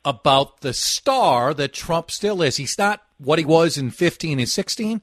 about 0.05 0.61
the 0.61 0.73
star 0.73 1.53
that 1.53 1.73
Trump 1.73 2.11
still 2.11 2.41
is. 2.41 2.57
He's 2.57 2.77
not 2.77 3.03
what 3.17 3.39
he 3.39 3.45
was 3.45 3.77
in 3.77 3.91
15 3.91 4.39
and 4.39 4.49
16, 4.49 5.01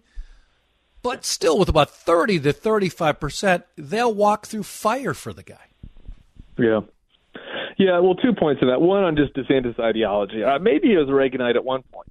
but 1.02 1.24
still 1.24 1.58
with 1.58 1.68
about 1.68 1.90
30 1.90 2.40
to 2.40 2.52
35%, 2.52 3.62
they'll 3.76 4.14
walk 4.14 4.46
through 4.46 4.62
fire 4.62 5.14
for 5.14 5.32
the 5.32 5.42
guy. 5.42 5.66
Yeah. 6.58 6.80
Yeah, 7.78 7.98
well, 7.98 8.14
two 8.14 8.32
points 8.32 8.60
to 8.60 8.66
that. 8.66 8.80
One 8.80 9.04
on 9.04 9.16
just 9.16 9.34
DeSantis' 9.34 9.78
ideology. 9.78 10.42
Uh, 10.42 10.58
maybe 10.58 10.88
he 10.88 10.96
was 10.96 11.08
a 11.08 11.12
Reaganite 11.12 11.56
at 11.56 11.64
one 11.64 11.82
point, 11.92 12.08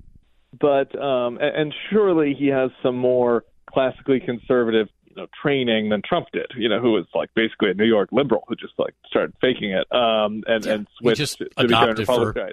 but 0.60 0.98
um, 1.02 1.40
and, 1.42 1.74
surely 1.90 2.36
he 2.38 2.48
has 2.48 2.70
some 2.84 2.96
more 2.96 3.44
classically 3.66 4.20
conservative 4.20 4.88
you 5.10 5.16
know, 5.16 5.28
training 5.42 5.90
than 5.90 6.04
Trump 6.08 6.28
did. 6.32 6.46
You 6.56 6.70
know, 6.70 6.80
who 6.80 6.92
was 6.92 7.06
like 7.16 7.34
basically 7.34 7.72
a 7.72 7.74
New 7.74 7.86
York 7.86 8.10
liberal 8.12 8.44
who 8.48 8.56
just 8.56 8.74
like 8.78 8.94
started 9.08 9.34
faking 9.42 9.72
it 9.72 9.92
um, 9.92 10.44
and 10.48 10.66
yeah, 10.66 10.74
and 10.74 10.88
switched 11.00 11.40
to, 11.40 11.50
to 11.50 11.68
become 11.68 11.96
Republican. 11.96 12.52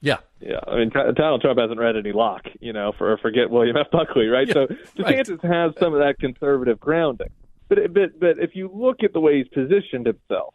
Yeah, 0.00 0.18
yeah. 0.40 0.60
I 0.66 0.76
mean, 0.76 0.90
Donald 0.90 1.40
Trump 1.40 1.58
hasn't 1.58 1.80
read 1.80 1.96
any 1.96 2.12
Locke, 2.12 2.46
you 2.60 2.72
know, 2.72 2.92
for 2.96 3.16
forget 3.18 3.50
William 3.50 3.76
F. 3.76 3.90
Buckley, 3.90 4.26
right? 4.26 4.46
Yeah, 4.46 4.54
so 4.54 4.66
DeSantis 4.96 5.42
right. 5.42 5.52
has 5.52 5.72
some 5.80 5.92
of 5.92 6.00
that 6.00 6.18
conservative 6.20 6.78
grounding, 6.78 7.30
but 7.68 7.78
but 7.92 8.18
but 8.20 8.38
if 8.38 8.54
you 8.54 8.70
look 8.72 9.02
at 9.02 9.12
the 9.12 9.20
way 9.20 9.38
he's 9.38 9.48
positioned 9.48 10.06
himself, 10.06 10.54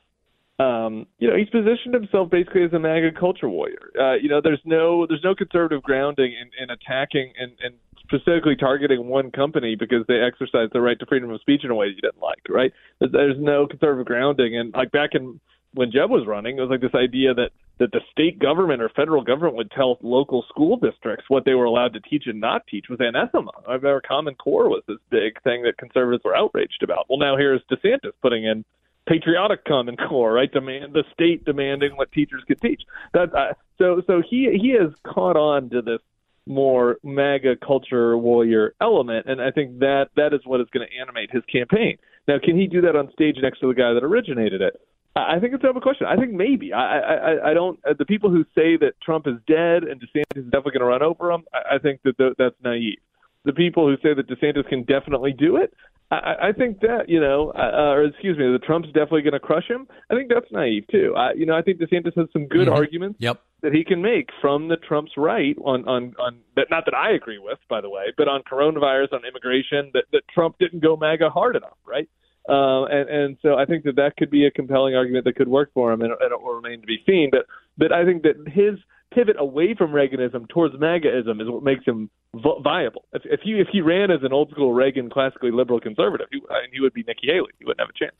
um, 0.59 1.07
you 1.19 1.27
know, 1.27 1.35
he's 1.35 1.49
positioned 1.49 1.93
himself 1.93 2.29
basically 2.29 2.63
as 2.63 2.73
a 2.73 2.79
MAGA 2.79 3.13
culture 3.19 3.49
warrior. 3.49 3.91
Uh, 3.99 4.13
you 4.13 4.29
know, 4.29 4.39
there's 4.41 4.61
no 4.65 5.05
there's 5.07 5.23
no 5.23 5.35
conservative 5.35 5.83
grounding 5.83 6.33
in, 6.33 6.51
in 6.61 6.69
attacking 6.69 7.33
and, 7.39 7.51
and 7.61 7.75
specifically 8.03 8.55
targeting 8.55 9.07
one 9.07 9.31
company 9.31 9.75
because 9.75 10.05
they 10.07 10.19
exercise 10.21 10.69
the 10.71 10.81
right 10.81 10.99
to 10.99 11.05
freedom 11.05 11.31
of 11.31 11.41
speech 11.41 11.61
in 11.63 11.71
a 11.71 11.75
way 11.75 11.87
that 11.89 11.95
you 11.95 12.01
didn't 12.01 12.21
like, 12.21 12.41
right? 12.49 12.71
There's 12.99 13.37
no 13.39 13.65
conservative 13.65 14.05
grounding, 14.05 14.55
and 14.57 14.73
like 14.73 14.91
back 14.91 15.11
in 15.13 15.39
when 15.73 15.91
Jeb 15.91 16.09
was 16.09 16.27
running, 16.27 16.57
it 16.57 16.61
was 16.61 16.69
like 16.69 16.81
this 16.81 16.95
idea 16.95 17.33
that 17.33 17.51
that 17.79 17.91
the 17.91 18.01
state 18.11 18.37
government 18.37 18.81
or 18.81 18.89
federal 18.89 19.23
government 19.23 19.55
would 19.55 19.71
tell 19.71 19.97
local 20.01 20.45
school 20.47 20.77
districts 20.77 21.25
what 21.27 21.43
they 21.43 21.55
were 21.55 21.65
allowed 21.65 21.93
to 21.93 21.99
teach 21.99 22.23
and 22.27 22.39
not 22.39 22.65
teach 22.67 22.85
was 22.87 22.99
anathema. 23.01 23.51
I 23.67 23.77
Common 24.07 24.35
Core 24.35 24.69
was 24.69 24.83
this 24.87 24.99
big 25.09 25.41
thing 25.43 25.63
that 25.63 25.77
conservatives 25.77 26.23
were 26.23 26.35
outraged 26.35 26.83
about. 26.83 27.07
Well, 27.09 27.17
now 27.17 27.35
here's 27.35 27.61
DeSantis 27.71 28.13
putting 28.21 28.45
in 28.45 28.63
patriotic 29.07 29.65
Common 29.65 29.97
Core, 29.97 30.33
right? 30.33 30.51
Demand 30.51 30.93
the 30.93 31.03
state 31.13 31.45
demanding 31.45 31.97
what 31.97 32.11
teachers 32.11 32.43
could 32.47 32.61
teach. 32.61 32.83
That 33.13 33.33
uh, 33.35 33.53
so 33.77 34.01
so 34.05 34.21
he 34.27 34.49
he 34.61 34.75
has 34.79 34.91
caught 35.03 35.35
on 35.35 35.69
to 35.71 35.81
this 35.81 35.99
more 36.45 36.97
MAGA 37.03 37.55
culture 37.65 38.17
warrior 38.17 38.75
element, 38.81 39.25
and 39.27 39.41
I 39.41 39.51
think 39.51 39.79
that 39.79 40.09
that 40.15 40.33
is 40.33 40.41
what 40.45 40.61
is 40.61 40.67
going 40.73 40.87
to 40.87 41.01
animate 41.01 41.31
his 41.31 41.43
campaign. 41.51 41.97
Now, 42.27 42.35
can 42.41 42.57
he 42.57 42.67
do 42.67 42.81
that 42.81 42.95
on 42.95 43.11
stage 43.13 43.37
next 43.41 43.59
to 43.59 43.67
the 43.67 43.73
guy 43.73 43.93
that 43.93 44.03
originated 44.03 44.61
it? 44.61 44.79
I 45.15 45.39
think 45.39 45.53
it's 45.53 45.63
a 45.63 45.67
tough 45.71 45.81
question. 45.83 46.07
I 46.07 46.15
think 46.15 46.31
maybe. 46.31 46.73
I 46.73 46.99
I, 46.99 47.51
I 47.51 47.53
don't. 47.53 47.79
Uh, 47.87 47.93
the 47.97 48.05
people 48.05 48.29
who 48.31 48.43
say 48.55 48.77
that 48.77 48.93
Trump 49.01 49.27
is 49.27 49.35
dead 49.47 49.83
and 49.83 50.01
DeSantis 50.01 50.37
is 50.37 50.45
definitely 50.45 50.71
going 50.71 50.79
to 50.81 50.85
run 50.85 51.03
over 51.03 51.31
him, 51.31 51.43
I, 51.53 51.75
I 51.75 51.77
think 51.77 52.01
that 52.03 52.17
th- 52.17 52.33
that's 52.37 52.55
naive. 52.63 52.97
The 53.45 53.53
people 53.53 53.87
who 53.87 53.95
say 53.97 54.13
that 54.15 54.27
DeSantis 54.27 54.67
can 54.69 54.83
definitely 54.83 55.33
do 55.33 55.57
it, 55.57 55.73
I, 56.09 56.49
I 56.49 56.51
think 56.51 56.79
that 56.79 57.09
you 57.09 57.19
know, 57.19 57.51
uh, 57.51 57.91
or 57.93 58.05
excuse 58.05 58.37
me, 58.39 58.51
that 58.51 58.63
Trump's 58.63 58.87
definitely 58.87 59.21
going 59.21 59.33
to 59.33 59.39
crush 59.39 59.67
him. 59.69 59.87
I 60.09 60.15
think 60.15 60.29
that's 60.33 60.51
naive 60.51 60.85
too. 60.91 61.13
I, 61.15 61.33
you 61.33 61.45
know, 61.45 61.55
I 61.55 61.61
think 61.61 61.79
DeSantis 61.79 62.15
has 62.17 62.27
some 62.33 62.47
good 62.47 62.67
Mhm. 62.67 62.73
arguments 62.75 63.17
Yep. 63.19 63.39
that 63.61 63.73
he 63.73 63.83
can 63.83 64.01
make 64.01 64.29
from 64.41 64.67
the 64.67 64.77
Trump's 64.77 65.11
right 65.15 65.55
on 65.63 65.87
on 65.87 66.15
on 66.19 66.39
that. 66.55 66.67
Not 66.71 66.85
that 66.85 66.95
I 66.95 67.11
agree 67.11 67.37
with, 67.39 67.59
by 67.69 67.81
the 67.81 67.89
way, 67.89 68.05
but 68.17 68.27
on 68.27 68.41
coronavirus, 68.51 69.13
on 69.13 69.25
immigration, 69.25 69.91
that 69.93 70.05
that 70.11 70.23
Trump 70.33 70.57
didn't 70.59 70.79
go 70.81 70.95
MAGA 70.97 71.29
hard 71.29 71.55
enough, 71.55 71.77
right? 71.85 72.09
Uh, 72.47 72.85
and 72.85 73.09
and 73.09 73.37
so 73.41 73.55
I 73.55 73.65
think 73.65 73.83
that 73.85 73.95
that 73.95 74.17
could 74.17 74.29
be 74.29 74.45
a 74.45 74.51
compelling 74.51 74.95
argument 74.95 75.25
that 75.25 75.35
could 75.35 75.47
work 75.47 75.71
for 75.73 75.91
him, 75.91 76.01
and, 76.01 76.11
and 76.11 76.31
it 76.31 76.41
will 76.41 76.55
remain 76.55 76.81
to 76.81 76.87
be 76.87 77.01
seen. 77.05 77.29
But 77.31 77.45
but 77.77 77.91
I 77.91 78.05
think 78.05 78.23
that 78.23 78.35
his 78.47 78.79
pivot 79.13 79.35
away 79.39 79.75
from 79.75 79.91
Reaganism 79.91 80.49
towards 80.49 80.75
MAGAism 80.75 81.41
is 81.41 81.47
what 81.47 81.63
makes 81.63 81.85
him 81.85 82.09
vi- 82.33 82.61
viable. 82.61 83.05
If, 83.13 83.21
if 83.25 83.39
he 83.41 83.51
if 83.51 83.67
he 83.71 83.81
ran 83.81 84.11
as 84.11 84.23
an 84.23 84.33
old 84.33 84.51
school 84.51 84.73
Reagan, 84.73 85.09
classically 85.09 85.51
liberal 85.51 85.79
conservative, 85.79 86.27
he, 86.31 86.41
I 86.49 86.63
mean, 86.63 86.71
he 86.73 86.81
would 86.81 86.93
be 86.93 87.03
Nikki 87.07 87.27
Haley. 87.27 87.51
He 87.59 87.65
wouldn't 87.65 87.79
have 87.79 87.89
a 87.89 87.97
chance. 87.97 88.15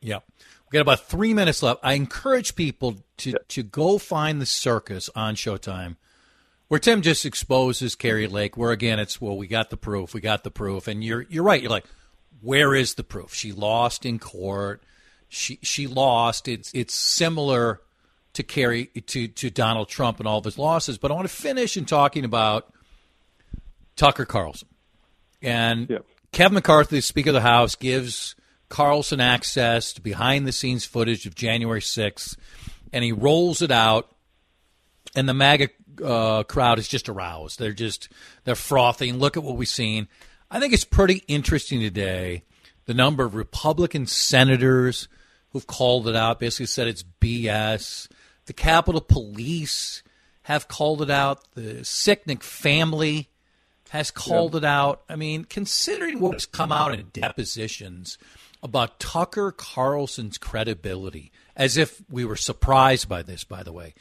Yeah. 0.00 0.20
We 0.70 0.76
got 0.76 0.82
about 0.82 1.06
three 1.06 1.34
minutes 1.34 1.62
left. 1.62 1.80
I 1.82 1.94
encourage 1.94 2.54
people 2.54 2.96
to, 3.18 3.34
to 3.48 3.62
go 3.62 3.98
find 3.98 4.40
the 4.40 4.46
circus 4.46 5.10
on 5.14 5.34
Showtime 5.34 5.96
where 6.70 6.78
Tim 6.78 7.02
just 7.02 7.26
exposes 7.26 7.96
Kari 7.96 8.28
Lake, 8.28 8.56
where 8.56 8.70
again 8.70 9.00
it's 9.00 9.20
well, 9.20 9.36
we 9.36 9.48
got 9.48 9.70
the 9.70 9.76
proof, 9.76 10.14
we 10.14 10.20
got 10.20 10.44
the 10.44 10.52
proof, 10.52 10.86
and 10.86 11.02
you're 11.02 11.26
you're 11.28 11.42
right. 11.42 11.60
You're 11.60 11.70
like, 11.70 11.84
where 12.40 12.74
is 12.74 12.94
the 12.94 13.04
proof? 13.04 13.34
She 13.34 13.52
lost 13.52 14.04
in 14.06 14.18
court. 14.18 14.82
She 15.28 15.58
she 15.62 15.86
lost. 15.86 16.48
It's 16.48 16.72
it's 16.74 16.94
similar 16.94 17.80
to 18.32 18.42
Kari 18.42 18.86
to 18.86 19.28
to 19.28 19.50
Donald 19.50 19.88
Trump 19.88 20.18
and 20.18 20.28
all 20.28 20.38
of 20.38 20.44
his 20.44 20.58
losses. 20.58 20.98
But 20.98 21.10
I 21.10 21.14
want 21.14 21.28
to 21.28 21.34
finish 21.34 21.76
in 21.76 21.84
talking 21.84 22.24
about 22.24 22.72
Tucker 23.96 24.24
Carlson 24.24 24.68
and. 25.42 25.88
Kevin 26.32 26.54
McCarthy, 26.54 26.96
the 26.96 27.02
Speaker 27.02 27.30
of 27.30 27.34
the 27.34 27.40
House, 27.40 27.74
gives 27.74 28.36
Carlson 28.68 29.20
access 29.20 29.92
to 29.94 30.00
behind 30.00 30.46
the 30.46 30.52
scenes 30.52 30.84
footage 30.84 31.26
of 31.26 31.34
January 31.34 31.80
6th, 31.80 32.36
and 32.92 33.02
he 33.02 33.12
rolls 33.12 33.62
it 33.62 33.70
out, 33.70 34.14
and 35.16 35.28
the 35.28 35.34
MAGA 35.34 35.70
uh, 36.04 36.42
crowd 36.44 36.78
is 36.78 36.88
just 36.88 37.08
aroused. 37.08 37.58
They're 37.58 37.72
just 37.72 38.08
they're 38.44 38.54
frothing. 38.54 39.18
Look 39.18 39.36
at 39.36 39.42
what 39.42 39.56
we've 39.56 39.68
seen. 39.68 40.08
I 40.50 40.58
think 40.58 40.72
it's 40.72 40.84
pretty 40.84 41.22
interesting 41.28 41.80
today 41.80 42.42
the 42.86 42.94
number 42.94 43.24
of 43.24 43.36
Republican 43.36 44.06
senators 44.06 45.06
who've 45.50 45.66
called 45.66 46.08
it 46.08 46.16
out, 46.16 46.40
basically 46.40 46.66
said 46.66 46.88
it's 46.88 47.04
BS. 47.20 48.08
The 48.46 48.52
Capitol 48.52 49.00
Police 49.00 50.02
have 50.42 50.66
called 50.66 51.02
it 51.02 51.10
out. 51.10 51.44
The 51.54 51.84
Sicknick 51.84 52.42
family 52.42 53.28
has 53.90 54.10
called 54.10 54.56
it 54.56 54.64
out. 54.64 55.02
I 55.08 55.14
mean, 55.14 55.44
considering 55.44 56.18
what's 56.18 56.46
come 56.46 56.72
out 56.72 56.94
in 56.94 57.10
depositions 57.12 58.18
about 58.60 58.98
Tucker 58.98 59.52
Carlson's 59.52 60.36
credibility, 60.36 61.30
as 61.54 61.76
if 61.76 62.02
we 62.10 62.24
were 62.24 62.36
surprised 62.36 63.08
by 63.08 63.22
this, 63.22 63.44
by 63.44 63.62
the 63.62 63.72
way. 63.72 63.94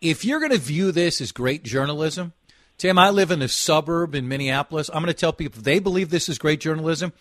If 0.00 0.24
you're 0.24 0.40
going 0.40 0.52
to 0.52 0.58
view 0.58 0.92
this 0.92 1.20
as 1.20 1.32
great 1.32 1.64
journalism, 1.64 2.32
Tim, 2.78 2.98
I 2.98 3.10
live 3.10 3.30
in 3.30 3.40
a 3.40 3.48
suburb 3.48 4.14
in 4.14 4.28
Minneapolis. 4.28 4.90
I'm 4.90 5.02
going 5.02 5.06
to 5.06 5.14
tell 5.14 5.32
people 5.32 5.62
they 5.62 5.78
believe 5.78 6.10
this 6.10 6.28
is 6.28 6.38
great 6.38 6.60
journalism, 6.60 7.12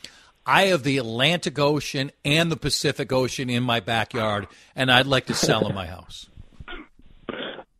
I 0.45 0.65
have 0.65 0.83
the 0.83 0.97
Atlantic 0.99 1.57
Ocean 1.57 2.11
and 2.23 2.51
the 2.51 2.55
Pacific 2.55 3.11
Ocean 3.11 3.49
in 3.49 3.63
my 3.63 3.79
backyard, 3.79 4.47
and 4.75 4.91
I'd 4.91 5.07
like 5.07 5.25
to 5.27 5.33
sell 5.33 5.61
them 5.61 5.75
my 5.75 5.87
house. 5.87 6.29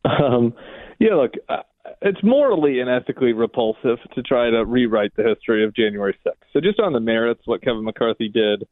Um, 0.08 0.54
yeah, 1.00 1.16
look, 1.16 1.32
uh, 1.50 1.64
it's 2.04 2.20
morally 2.22 2.80
and 2.80 2.88
ethically 2.88 3.34
repulsive 3.34 3.98
to 4.14 4.22
try 4.22 4.52
to 4.52 4.64
rewrite 4.64 5.16
the 5.16 5.24
history 5.24 5.66
of 5.66 5.76
January 5.76 6.16
6th. 6.24 6.34
So, 6.54 6.62
just 6.62 6.80
on 6.80 6.94
the 6.94 7.00
merits, 7.00 7.42
what 7.46 7.64
Kevin 7.64 7.84
McCarthy 7.84 8.30
did 8.30 8.68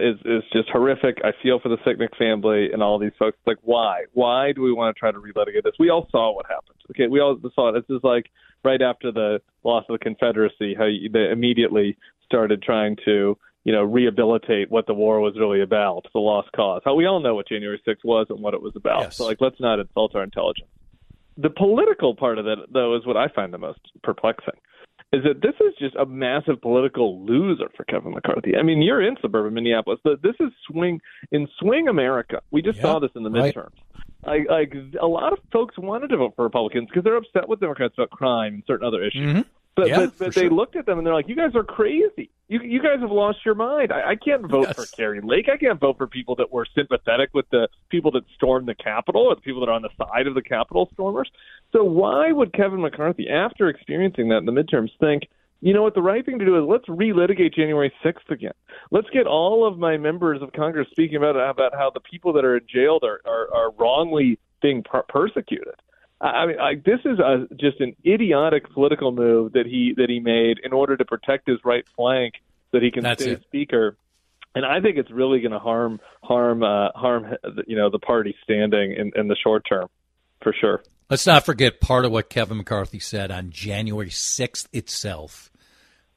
is 0.00 0.18
is 0.24 0.42
just 0.52 0.68
horrific. 0.70 1.18
I 1.24 1.30
feel 1.42 1.60
for 1.60 1.68
the 1.68 1.76
Sicknick 1.78 2.16
family 2.16 2.70
and 2.72 2.82
all 2.82 2.98
these 2.98 3.12
folks. 3.18 3.38
Like, 3.46 3.58
why? 3.62 4.04
Why 4.12 4.52
do 4.52 4.62
we 4.62 4.72
want 4.72 4.94
to 4.94 4.98
try 4.98 5.10
to 5.10 5.18
relitigate 5.18 5.64
this? 5.64 5.74
We 5.78 5.90
all 5.90 6.08
saw 6.10 6.34
what 6.34 6.46
happened. 6.46 6.78
Okay, 6.90 7.08
we 7.08 7.20
all 7.20 7.38
saw 7.54 7.70
it. 7.70 7.86
This 7.86 7.96
is 7.96 8.02
like 8.02 8.26
right 8.64 8.82
after 8.82 9.12
the 9.12 9.40
loss 9.64 9.84
of 9.88 9.98
the 9.98 10.04
Confederacy, 10.04 10.74
how 10.76 10.86
you, 10.86 11.08
they 11.10 11.30
immediately 11.30 11.96
started 12.24 12.62
trying 12.62 12.96
to 13.04 13.36
you 13.64 13.72
know 13.72 13.82
rehabilitate 13.82 14.70
what 14.70 14.86
the 14.86 14.94
war 14.94 15.20
was 15.20 15.34
really 15.38 15.62
about, 15.62 16.06
the 16.12 16.20
lost 16.20 16.50
cause. 16.52 16.82
How 16.84 16.94
we 16.94 17.06
all 17.06 17.20
know 17.20 17.34
what 17.34 17.48
January 17.48 17.80
6th 17.86 18.04
was 18.04 18.26
and 18.30 18.40
what 18.40 18.54
it 18.54 18.62
was 18.62 18.74
about. 18.76 19.02
Yes. 19.02 19.16
So, 19.16 19.26
like, 19.26 19.40
let's 19.40 19.60
not 19.60 19.78
insult 19.78 20.14
our 20.14 20.22
intelligence. 20.22 20.68
The 21.36 21.50
political 21.50 22.16
part 22.16 22.38
of 22.38 22.46
it, 22.46 22.58
though, 22.72 22.96
is 22.96 23.06
what 23.06 23.16
I 23.16 23.28
find 23.28 23.52
the 23.52 23.58
most 23.58 23.80
perplexing. 24.02 24.58
Is 25.10 25.22
that 25.24 25.40
this 25.40 25.54
is 25.60 25.72
just 25.78 25.96
a 25.96 26.04
massive 26.04 26.60
political 26.60 27.24
loser 27.24 27.68
for 27.76 27.84
Kevin 27.84 28.12
McCarthy? 28.12 28.56
I 28.56 28.62
mean, 28.62 28.82
you're 28.82 29.00
in 29.00 29.16
suburban 29.22 29.54
Minneapolis. 29.54 30.00
but 30.04 30.20
This 30.22 30.34
is 30.38 30.50
swing 30.70 31.00
in 31.32 31.48
swing 31.58 31.88
America. 31.88 32.40
We 32.50 32.60
just 32.60 32.76
Yeah, 32.76 32.82
saw 32.82 32.98
this 32.98 33.10
in 33.16 33.22
the 33.22 33.30
right. 33.30 33.54
midterms. 33.54 33.72
Like, 34.26 34.46
like 34.50 34.74
a 35.00 35.06
lot 35.06 35.32
of 35.32 35.38
folks 35.50 35.78
wanted 35.78 36.08
to 36.08 36.18
vote 36.18 36.34
for 36.36 36.44
Republicans 36.44 36.88
because 36.90 37.04
they're 37.04 37.16
upset 37.16 37.48
with 37.48 37.60
Democrats 37.60 37.94
about 37.96 38.10
crime 38.10 38.54
and 38.54 38.62
certain 38.66 38.86
other 38.86 39.02
issues. 39.02 39.22
Mhm. 39.36 39.44
But, 39.78 39.88
Yeah, 39.88 39.96
but, 39.96 40.18
but 40.18 40.34
they 40.34 40.42
sure. 40.42 40.50
looked 40.50 40.74
at 40.74 40.86
them 40.86 40.98
and 40.98 41.06
they're 41.06 41.14
like, 41.14 41.28
"You 41.28 41.36
guys 41.36 41.54
are 41.54 41.62
crazy. 41.62 42.30
You 42.48 42.60
you 42.62 42.82
guys 42.82 42.98
have 43.00 43.12
lost 43.12 43.38
your 43.46 43.54
mind. 43.54 43.92
I, 43.92 44.10
I 44.10 44.16
can't 44.16 44.44
vote 44.50 44.66
Yes. 44.66 44.74
for 44.74 44.86
Kari 44.86 45.20
Lake. 45.22 45.48
I 45.48 45.56
can't 45.56 45.78
vote 45.78 45.96
for 45.98 46.08
people 46.08 46.34
that 46.36 46.50
were 46.52 46.66
sympathetic 46.74 47.30
with 47.32 47.48
the 47.50 47.68
people 47.88 48.10
that 48.12 48.24
stormed 48.34 48.66
the 48.66 48.74
Capitol 48.74 49.22
or 49.22 49.36
the 49.36 49.40
people 49.40 49.60
that 49.60 49.68
are 49.68 49.74
on 49.74 49.82
the 49.82 49.90
side 49.96 50.26
of 50.26 50.34
the 50.34 50.42
Capitol 50.42 50.88
stormers. 50.94 51.30
So 51.72 51.84
why 51.84 52.32
would 52.32 52.52
Kevin 52.52 52.80
McCarthy, 52.80 53.28
after 53.28 53.68
experiencing 53.68 54.28
that 54.30 54.38
in 54.38 54.46
the 54.46 54.52
midterms, 54.52 54.90
think, 54.98 55.28
you 55.60 55.72
know 55.74 55.82
what, 55.82 55.94
the 55.94 56.02
right 56.02 56.24
thing 56.26 56.38
to 56.40 56.44
do 56.44 56.56
is 56.56 56.64
let's 56.68 56.86
relitigate 56.86 57.54
January 57.54 57.92
6th 58.04 58.30
again. 58.30 58.52
Let's 58.90 59.10
get 59.10 59.26
all 59.28 59.64
of 59.66 59.78
my 59.78 59.96
members 59.96 60.42
of 60.42 60.52
Congress 60.52 60.88
speaking 60.90 61.16
about 61.18 61.36
about 61.36 61.72
how 61.74 61.90
the 61.90 62.00
people 62.00 62.32
that 62.32 62.44
are 62.44 62.56
in 62.56 62.64
jail 62.68 62.98
are 63.04 63.20
are, 63.24 63.54
are 63.54 63.70
wrongly 63.78 64.38
being 64.60 64.82
per- 64.82 65.04
persecuted. 65.08 65.74
I 66.20 66.26
I 66.26 66.46
mean, 66.46 66.58
I, 66.58 66.74
this 66.74 67.00
is 67.04 67.18
a, 67.18 67.46
just 67.56 67.80
an 67.80 67.94
idiotic 68.04 68.70
political 68.72 69.12
move 69.12 69.52
that 69.52 69.66
he 69.66 69.94
that 69.96 70.08
he 70.08 70.20
made 70.20 70.58
in 70.62 70.72
order 70.72 70.96
to 70.96 71.04
protect 71.04 71.48
his 71.48 71.58
right 71.64 71.84
flank, 71.94 72.34
so 72.70 72.78
that 72.78 72.82
he 72.82 72.90
can 72.90 73.02
That's 73.02 73.22
stay 73.22 73.32
it. 73.32 73.42
speaker. 73.42 73.96
And 74.54 74.64
I 74.64 74.80
think 74.80 74.96
it's 74.96 75.10
really 75.10 75.40
going 75.40 75.52
to 75.52 75.58
harm 75.58 76.00
harm 76.22 76.62
uh, 76.62 76.90
harm 76.94 77.34
you 77.66 77.76
know 77.76 77.90
the 77.90 77.98
party 77.98 78.34
standing 78.42 78.92
in, 78.92 79.12
in 79.14 79.28
the 79.28 79.36
short 79.36 79.64
term, 79.68 79.88
for 80.42 80.54
sure. 80.58 80.82
Let's 81.10 81.26
not 81.26 81.46
forget 81.46 81.80
part 81.80 82.04
of 82.04 82.12
what 82.12 82.28
Kevin 82.28 82.58
McCarthy 82.58 82.98
said 82.98 83.30
on 83.30 83.50
January 83.50 84.10
6th 84.10 84.68
itself. 84.74 85.50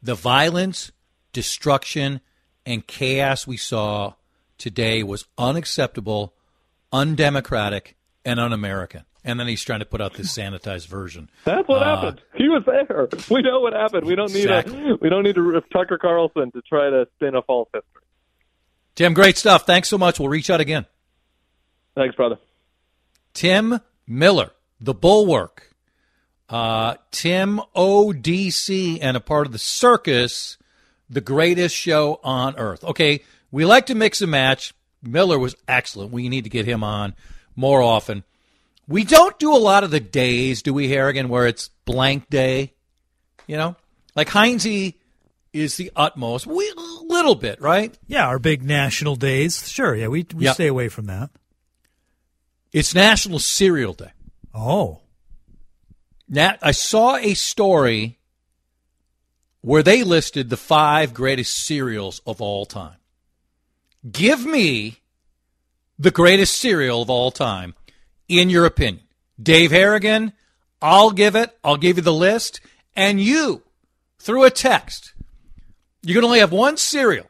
The 0.03 0.15
violence, 0.15 0.91
destruction, 1.31 2.19
and 2.65 2.85
chaos 2.85 3.47
we 3.47 3.55
saw 3.55 4.15
today 4.57 5.01
was 5.01 5.25
unacceptable, 5.37 6.33
undemocratic, 6.91 7.95
and 8.25 8.37
un 8.37 8.51
American. 8.51 9.03
And 9.23 9.39
then 9.39 9.47
he's 9.47 9.63
trying 9.63 9.81
to 9.81 9.85
put 9.85 10.01
out 10.01 10.15
this 10.15 10.35
sanitized 10.35 10.87
version. 10.87 11.29
That's 11.45 11.67
what 11.67 11.83
uh, 11.83 11.95
happened. 11.95 12.21
He 12.33 12.49
was 12.49 12.63
there. 12.65 13.07
We 13.29 13.43
know 13.43 13.59
what 13.59 13.73
happened. 13.73 14.07
We 14.07 14.15
don't 14.15 14.33
need 14.33 14.45
exactly. 14.45 14.89
a 14.89 14.95
we 14.95 15.09
don't 15.09 15.23
need 15.23 15.37
a 15.37 15.61
Tucker 15.71 15.99
Carlson 15.99 16.51
to 16.51 16.61
try 16.61 16.89
to 16.89 17.07
spin 17.15 17.35
a 17.35 17.43
false 17.43 17.69
history. 17.73 18.01
Tim, 18.95 19.13
great 19.13 19.37
stuff. 19.37 19.65
Thanks 19.65 19.89
so 19.89 19.97
much. 19.97 20.19
We'll 20.19 20.29
reach 20.29 20.49
out 20.49 20.59
again. 20.59 20.85
Thanks, 21.95 22.15
brother. 22.15 22.37
Tim 23.33 23.79
Miller, 24.07 24.51
the 24.79 24.93
Bulwark. 24.93 25.67
Uh, 26.49 26.95
Tim 27.11 27.61
ODC 27.75 28.99
and 29.01 29.15
a 29.15 29.21
part 29.21 29.45
of 29.45 29.53
the 29.53 29.59
circus, 29.59 30.57
the 31.09 31.21
greatest 31.21 31.73
show 31.73 32.19
on 32.23 32.57
earth. 32.57 32.83
Okay, 32.83 33.23
we 33.51 33.63
like 33.63 33.85
to 33.85 33.95
mix 33.95 34.21
and 34.21 34.31
match. 34.31 34.73
Miller 35.01 35.39
was 35.39 35.55
excellent. 35.67 36.11
We 36.11 36.27
need 36.27 36.43
to 36.43 36.49
get 36.49 36.65
him 36.65 36.83
on 36.83 37.15
more 37.55 37.81
often. 37.81 38.23
We 38.87 39.03
don't 39.03 39.37
do 39.39 39.53
a 39.53 39.57
lot 39.57 39.83
of 39.83 39.91
the 39.91 39.99
days, 39.99 40.61
do 40.61 40.73
we, 40.73 40.89
Harrigan, 40.89 41.29
where 41.29 41.47
it's 41.47 41.69
blank 41.85 42.29
day? 42.29 42.73
You 43.47 43.57
know, 43.57 43.75
like 44.15 44.29
Heinze 44.29 44.93
is 45.53 45.77
the 45.77 45.91
utmost. 45.95 46.47
We 46.47 46.69
a 46.75 46.81
little 47.03 47.35
bit, 47.35 47.61
right? 47.61 47.97
Yeah, 48.07 48.27
our 48.27 48.39
big 48.39 48.63
national 48.63 49.15
days. 49.15 49.69
Sure, 49.69 49.95
yeah, 49.95 50.07
we 50.07 50.25
we 50.33 50.45
yep. 50.45 50.55
stay 50.55 50.67
away 50.67 50.89
from 50.89 51.07
that. 51.07 51.29
It's 52.71 52.95
National 52.95 53.39
Cereal 53.39 53.93
Day. 53.93 54.11
Oh. 54.53 54.99
Now, 56.29 56.55
I 56.61 56.71
saw 56.71 57.17
a 57.17 57.33
story 57.33 58.17
where 59.59 59.83
they 59.83 60.03
listed 60.03 60.49
the 60.49 60.57
five 60.57 61.13
greatest 61.13 61.65
cereals 61.65 62.21
of 62.25 62.41
all 62.41 62.65
time. 62.65 62.95
Give 64.09 64.45
me 64.45 65.01
the 65.99 66.11
greatest 66.11 66.57
cereal 66.57 67.01
of 67.01 67.09
all 67.09 67.31
time, 67.31 67.75
in 68.27 68.49
your 68.49 68.65
opinion. 68.65 69.03
Dave 69.41 69.71
Harrigan, 69.71 70.33
I'll 70.81 71.11
give 71.11 71.35
it. 71.35 71.57
I'll 71.63 71.77
give 71.77 71.97
you 71.97 72.03
the 72.03 72.13
list. 72.13 72.61
And 72.95 73.19
you, 73.19 73.63
through 74.19 74.43
a 74.43 74.49
text, 74.49 75.13
you 76.01 76.13
can 76.13 76.23
only 76.23 76.39
have 76.39 76.51
one 76.51 76.77
cereal 76.77 77.27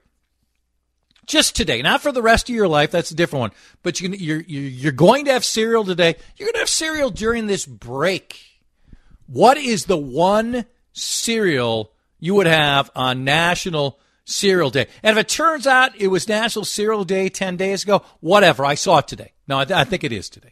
just 1.25 1.55
today, 1.55 1.81
not 1.81 2.01
for 2.01 2.12
the 2.12 2.21
rest 2.21 2.50
of 2.50 2.55
your 2.55 2.67
life. 2.67 2.91
That's 2.91 3.12
a 3.12 3.15
different 3.15 3.41
one. 3.41 3.51
But 3.83 4.01
you, 4.01 4.10
you're 4.10 4.41
you're 4.41 4.91
going 4.91 5.25
to 5.25 5.31
have 5.31 5.45
cereal 5.45 5.83
today. 5.83 6.15
You're 6.36 6.48
going 6.48 6.53
to 6.53 6.60
have 6.60 6.69
cereal 6.69 7.10
during 7.10 7.48
this 7.48 7.65
break. 7.65 8.39
What 9.27 9.57
is 9.57 9.86
the 9.86 9.98
one 9.98 10.65
cereal 10.93 11.93
you 12.19 12.36
would 12.36 12.48
have 12.48 12.91
on 12.95 13.24
National 13.24 14.00
Cereal 14.25 14.69
Day? 14.69 14.88
And 15.03 15.17
if 15.17 15.21
it 15.21 15.29
turns 15.29 15.65
out 15.67 15.95
it 15.95 16.07
was 16.07 16.27
National 16.27 16.65
Cereal 16.65 17.05
Day 17.05 17.29
ten 17.29 17.55
days 17.55 17.83
ago, 17.83 18.03
whatever. 18.19 18.65
I 18.65 18.75
saw 18.75 18.98
it 18.98 19.07
today. 19.07 19.31
No, 19.48 19.60
I, 19.60 19.65
I 19.69 19.83
think 19.86 20.03
it 20.03 20.12
is 20.12 20.29
today. 20.29 20.51